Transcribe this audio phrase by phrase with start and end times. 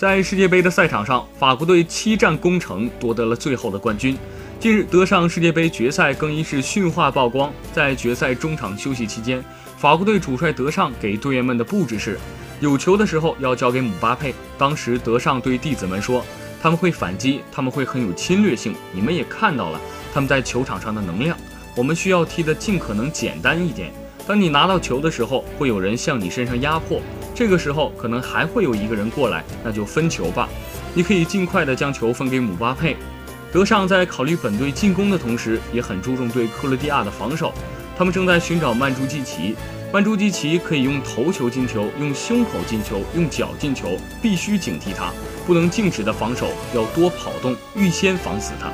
[0.00, 4.16] 在世界杯的赛场上，法国队七战攻城，夺得了最后的冠军。
[4.58, 9.44] 近日，德尚世界杯决赛更衣室训话曝光，在决赛中场休息期间，
[9.76, 12.18] 法国队主帅德尚给队员们的布置是：
[12.60, 14.34] 有球的时候要交给姆巴佩。
[14.56, 16.24] 当时德尚对弟子们说
[16.62, 19.78] ：“他们会反击，他们会很有侵略性，你们也看到了
[20.14, 21.36] 他们在球场上的能量。
[21.76, 23.92] 我们需要踢得尽可能简单一点。
[24.30, 27.02] 当你拿到球的时候，会有人向你身上压迫。”
[27.34, 30.48] 这个时候可能还会有一个人过来，那就分球吧。
[30.94, 32.96] 你可以尽快的将球分给姆巴佩。
[33.52, 37.52] 德尚在考虑本队进攻的同时，也很注重对克罗地亚的防守。
[37.98, 39.56] 他们正在寻找曼朱基奇，
[39.92, 45.10] 曼朱基奇可以用头球进球，用胸口进球，用脚进球，必须警惕他，
[45.44, 48.70] 不能静止的防守，要多跑动，预先防死他。